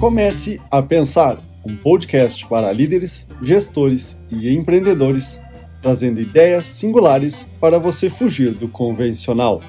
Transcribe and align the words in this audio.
Comece 0.00 0.60
a 0.70 0.82
Pensar, 0.82 1.40
um 1.64 1.76
podcast 1.76 2.46
para 2.48 2.70
líderes, 2.72 3.26
gestores 3.40 4.16
e 4.28 4.50
empreendedores, 4.54 5.40
trazendo 5.80 6.20
ideias 6.20 6.66
singulares 6.66 7.46
para 7.60 7.78
você 7.78 8.10
fugir 8.10 8.54
do 8.54 8.68
convencional. 8.68 9.62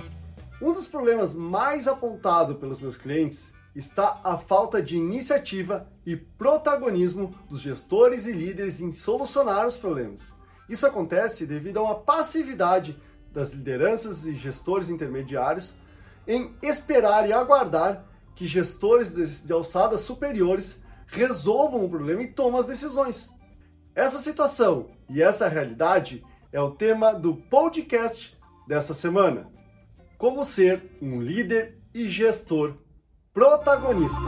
Um 0.61 0.73
dos 0.73 0.87
problemas 0.87 1.33
mais 1.33 1.87
apontados 1.87 2.57
pelos 2.57 2.81
meus 2.81 2.97
clientes 2.97 3.53
está 3.75 4.19
a 4.23 4.37
falta 4.37 4.81
de 4.81 4.97
iniciativa 4.97 5.87
e 6.05 6.15
protagonismo 6.17 7.33
dos 7.49 7.61
gestores 7.61 8.25
e 8.25 8.33
líderes 8.33 8.81
em 8.81 8.91
solucionar 8.91 9.65
os 9.65 9.77
problemas. 9.77 10.33
Isso 10.67 10.87
acontece 10.87 11.45
devido 11.45 11.77
a 11.77 11.83
uma 11.83 11.95
passividade 11.95 12.97
das 13.31 13.53
lideranças 13.53 14.25
e 14.25 14.33
gestores 14.35 14.89
intermediários 14.89 15.75
em 16.27 16.51
esperar 16.63 17.29
e 17.29 17.33
aguardar 17.33 18.03
que 18.35 18.45
gestores 18.45 19.11
de, 19.11 19.53
alçadas 19.53 20.01
superiores 20.01 20.83
resolvam 21.07 21.85
o 21.85 21.89
problema 21.89 22.21
e 22.21 22.27
tomem 22.27 22.59
as 22.59 22.67
decisões. 22.67 23.33
Essa 23.95 24.19
situação 24.19 24.89
e 25.09 25.21
essa 25.21 25.47
realidade 25.47 26.23
é 26.51 26.59
o 26.59 26.71
tema 26.71 27.13
do 27.13 27.35
podcast 27.35 28.37
dessa 28.67 28.93
semana. 28.93 29.49
Como 30.17 30.43
ser 30.43 30.97
um 31.01 31.21
líder 31.21 31.79
e 31.93 32.09
gestor 32.09 32.75
protagonista. 33.33 34.19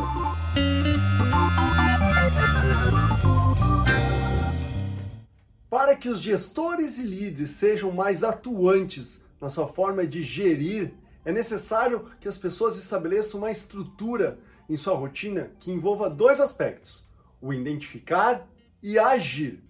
Para 5.69 5.95
que 5.95 6.07
os 6.07 6.21
gestores 6.21 6.97
e 6.97 7.03
líderes 7.03 7.51
sejam 7.51 7.91
mais 7.91 8.23
atuantes 8.23 9.23
na 9.39 9.49
sua 9.49 9.67
forma 9.67 10.07
de 10.07 10.23
gerir 10.23 10.93
é 11.27 11.31
necessário 11.33 12.09
que 12.21 12.27
as 12.29 12.37
pessoas 12.37 12.77
estabeleçam 12.77 13.41
uma 13.41 13.51
estrutura 13.51 14.39
em 14.69 14.77
sua 14.77 14.95
rotina 14.95 15.51
que 15.59 15.69
envolva 15.69 16.09
dois 16.09 16.39
aspectos: 16.39 17.05
o 17.41 17.51
identificar 17.51 18.47
e 18.81 18.97
agir. 18.97 19.61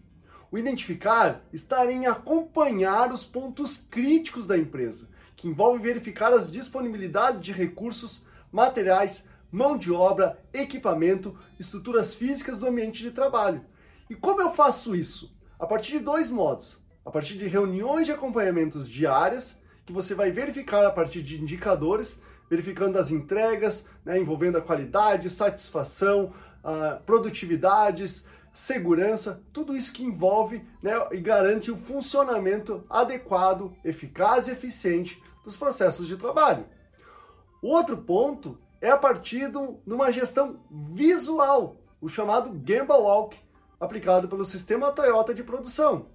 O 0.52 0.58
identificar 0.60 1.44
está 1.52 1.92
em 1.92 2.06
acompanhar 2.06 3.12
os 3.12 3.26
pontos 3.26 3.76
críticos 3.90 4.46
da 4.46 4.56
empresa, 4.56 5.10
que 5.36 5.48
envolve 5.48 5.82
verificar 5.82 6.32
as 6.32 6.52
disponibilidades 6.52 7.42
de 7.42 7.52
recursos, 7.52 8.24
materiais, 8.52 9.26
mão 9.52 9.76
de 9.80 9.92
obra, 9.92 10.40
equipamento, 10.54 11.36
estruturas 11.60 12.14
físicas 12.14 12.60
do 12.60 12.68
ambiente 12.68 13.02
de 13.02 13.10
trabalho. 13.10 13.66
E 14.08 14.14
como 14.14 14.44
eu 14.44 14.54
faço 14.54 14.96
isso? 14.96 15.36
A 15.58 15.66
partir 15.66 15.94
de 15.94 16.04
dois 16.04 16.30
modos: 16.30 16.78
a 17.04 17.10
partir 17.10 17.36
de 17.36 17.48
reuniões 17.48 18.06
de 18.06 18.12
acompanhamentos 18.12 18.88
diárias 18.88 19.60
que 19.88 19.94
você 19.94 20.14
vai 20.14 20.30
verificar 20.32 20.86
a 20.86 20.92
partir 20.92 21.24
de 21.24 21.42
indicadores, 21.42 22.22
verificando 22.50 23.00
as 23.00 23.10
entregas, 23.10 23.88
né, 24.04 24.20
envolvendo 24.20 24.58
a 24.58 24.62
qualidade, 24.62 25.30
satisfação, 25.30 26.34
uh, 26.62 27.02
produtividades, 27.06 28.28
segurança, 28.52 29.42
tudo 29.54 29.76
isso 29.76 29.94
que 29.94 30.04
envolve 30.04 30.62
né, 30.84 30.92
e 31.12 31.22
garante 31.22 31.72
o 31.72 31.78
funcionamento 31.78 32.84
adequado, 32.90 33.74
eficaz 33.84 34.50
e 34.50 34.52
eficiente 34.52 35.24
dos 35.46 35.56
processos 35.56 36.06
de 36.06 36.18
trabalho. 36.18 36.66
O 37.62 37.70
outro 37.70 37.98
ponto 37.98 38.60
é 38.82 38.90
a 38.90 38.98
partir 38.98 39.50
de 39.50 39.58
uma 39.94 40.12
gestão 40.12 40.60
visual, 40.70 41.78
o 42.02 42.10
chamado 42.10 42.62
Gemba 42.68 42.98
Walk, 42.98 43.38
aplicado 43.80 44.28
pelo 44.28 44.44
sistema 44.44 44.92
Toyota 44.92 45.34
de 45.34 45.44
produção, 45.44 46.08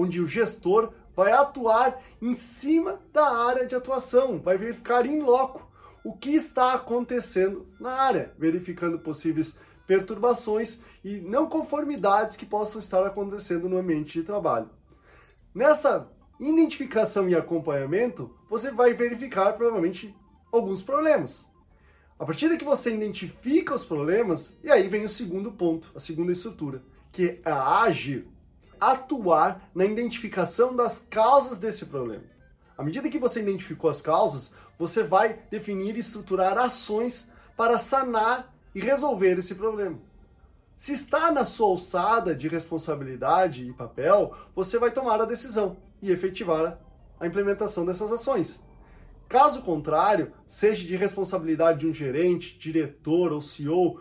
onde 0.00 0.20
o 0.20 0.26
gestor 0.26 0.92
vai 1.14 1.32
atuar 1.32 2.00
em 2.22 2.32
cima 2.32 3.00
da 3.12 3.46
área 3.46 3.66
de 3.66 3.74
atuação, 3.74 4.40
vai 4.40 4.56
verificar 4.56 5.04
em 5.04 5.20
loco 5.20 5.70
o 6.02 6.16
que 6.16 6.30
está 6.30 6.72
acontecendo 6.72 7.66
na 7.78 7.92
área, 7.92 8.32
verificando 8.38 8.98
possíveis 8.98 9.58
perturbações 9.86 10.80
e 11.04 11.20
não 11.20 11.48
conformidades 11.48 12.36
que 12.36 12.46
possam 12.46 12.80
estar 12.80 13.04
acontecendo 13.04 13.68
no 13.68 13.76
ambiente 13.76 14.18
de 14.18 14.24
trabalho. 14.24 14.70
Nessa 15.54 16.08
identificação 16.38 17.28
e 17.28 17.34
acompanhamento, 17.34 18.34
você 18.48 18.70
vai 18.70 18.94
verificar 18.94 19.52
provavelmente 19.52 20.14
alguns 20.50 20.80
problemas. 20.80 21.50
A 22.18 22.24
partir 22.24 22.48
de 22.48 22.56
que 22.56 22.64
você 22.64 22.94
identifica 22.94 23.74
os 23.74 23.84
problemas, 23.84 24.58
e 24.62 24.70
aí 24.70 24.88
vem 24.88 25.04
o 25.04 25.08
segundo 25.08 25.52
ponto, 25.52 25.90
a 25.94 26.00
segunda 26.00 26.32
estrutura, 26.32 26.82
que 27.12 27.40
é 27.44 27.50
agir 27.50 28.26
atuar 28.80 29.68
na 29.74 29.84
identificação 29.84 30.74
das 30.74 30.98
causas 30.98 31.58
desse 31.58 31.86
problema. 31.86 32.24
À 32.76 32.82
medida 32.82 33.10
que 33.10 33.18
você 33.18 33.40
identificou 33.40 33.90
as 33.90 34.00
causas, 34.00 34.54
você 34.78 35.02
vai 35.02 35.38
definir 35.50 35.96
e 35.96 36.00
estruturar 36.00 36.56
ações 36.56 37.28
para 37.56 37.78
sanar 37.78 38.54
e 38.74 38.80
resolver 38.80 39.38
esse 39.38 39.54
problema. 39.54 39.98
Se 40.76 40.94
está 40.94 41.30
na 41.30 41.44
sua 41.44 41.66
alçada 41.66 42.34
de 42.34 42.48
responsabilidade 42.48 43.68
e 43.68 43.72
papel, 43.74 44.34
você 44.54 44.78
vai 44.78 44.90
tomar 44.90 45.20
a 45.20 45.26
decisão 45.26 45.76
e 46.00 46.10
efetivar 46.10 46.78
a 47.20 47.26
implementação 47.26 47.84
dessas 47.84 48.10
ações. 48.10 48.62
Caso 49.28 49.60
contrário, 49.62 50.32
seja 50.48 50.86
de 50.86 50.96
responsabilidade 50.96 51.80
de 51.80 51.86
um 51.86 51.92
gerente, 51.92 52.58
diretor 52.58 53.30
ou 53.30 53.42
CEO, 53.42 54.00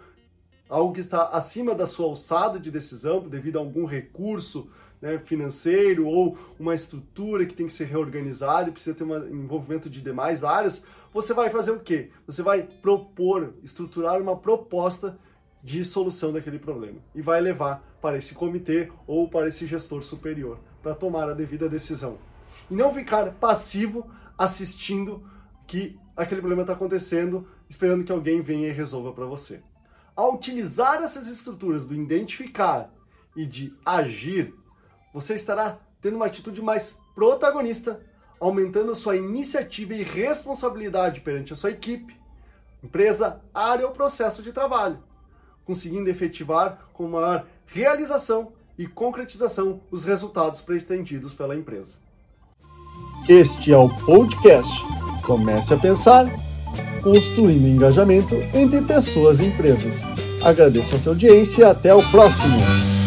algo 0.70 0.94
que 0.94 1.00
está 1.00 1.30
acima 1.30 1.74
da 1.74 1.88
sua 1.88 2.06
alçada 2.06 2.60
de 2.60 2.70
decisão 2.70 3.28
devido 3.28 3.58
a 3.58 3.60
algum 3.60 3.86
recurso 3.86 4.70
né, 5.02 5.18
financeiro 5.26 6.06
ou 6.06 6.38
uma 6.60 6.76
estrutura 6.76 7.46
que 7.46 7.56
tem 7.56 7.66
que 7.66 7.74
ser 7.74 7.86
reorganizada 7.86 8.70
e 8.70 8.72
precisa 8.72 8.96
ter 8.96 9.04
um 9.04 9.44
envolvimento 9.44 9.90
de 9.90 10.02
demais 10.02 10.44
áreas, 10.44 10.84
você 11.14 11.34
vai 11.34 11.50
fazer 11.50 11.72
o 11.72 11.80
quê? 11.80 12.12
Você 12.28 12.44
vai 12.44 12.62
propor, 12.62 13.54
estruturar 13.64 14.22
uma 14.22 14.38
proposta 14.38 15.18
de 15.64 15.84
solução 15.84 16.32
daquele 16.32 16.60
problema 16.60 17.00
e 17.14 17.22
vai 17.22 17.42
levar 17.42 17.84
para 18.02 18.18
esse 18.18 18.34
comitê 18.34 18.92
ou 19.08 19.28
para 19.28 19.48
esse 19.48 19.66
gestor 19.66 20.02
superior 20.04 20.60
para 20.82 20.96
tomar 20.96 21.30
a 21.30 21.34
devida 21.34 21.68
decisão. 21.68 22.18
E 22.70 22.76
não 22.76 22.94
ficar 22.94 23.32
passivo 23.34 24.10
assistindo 24.38 25.24
que 25.68 26.00
aquele 26.16 26.42
problema 26.42 26.62
está 26.64 26.74
acontecendo, 26.74 27.48
esperando 27.68 28.04
que 28.04 28.12
alguém 28.12 28.42
venha 28.42 28.68
e 28.68 28.72
resolva 28.72 29.12
para 29.12 29.26
você. 29.26 29.62
Ao 30.20 30.36
utilizar 30.36 31.02
essas 31.02 31.30
estruturas 31.30 31.86
do 31.86 31.96
identificar 31.96 32.92
e 33.38 33.46
de 33.46 33.74
agir, 33.86 34.54
você 35.14 35.34
estará 35.34 35.80
tendo 36.02 36.18
uma 36.18 36.26
atitude 36.26 36.62
mais 36.62 37.00
protagonista, 37.16 38.02
aumentando 38.38 38.94
sua 38.96 39.16
iniciativa 39.16 39.94
e 39.94 40.04
responsabilidade 40.04 41.22
perante 41.22 41.54
a 41.54 41.56
sua 41.56 41.72
equipe, 41.72 42.20
empresa, 42.84 43.40
área 43.54 43.88
ou 43.88 43.94
processo 43.94 44.44
de 44.44 44.52
trabalho, 44.52 45.02
conseguindo 45.64 46.10
efetivar 46.10 46.90
com 46.92 47.08
maior 47.08 47.48
realização 47.66 48.52
e 48.78 48.88
concretização 48.88 49.80
os 49.90 50.04
resultados 50.04 50.60
pretendidos 50.60 51.34
pela 51.34 51.56
empresa. 51.56 51.98
Este 53.30 53.72
é 53.72 53.78
o 53.78 53.88
podcast. 54.06 54.70
Comece 55.26 55.74
a 55.74 55.78
pensar 55.78 56.26
construindo 57.00 57.68
engajamento 57.68 58.36
entre 58.54 58.82
pessoas 58.82 59.40
e 59.40 59.46
empresas. 59.46 60.02
Agradeço 60.42 60.96
a 60.96 61.00
sua 61.00 61.14
audiência 61.14 61.62
e 61.62 61.66
até 61.66 61.94
o 61.94 62.04
próximo! 62.12 62.99